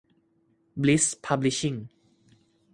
[0.81, 1.75] บลิส พับลิชชิ่ง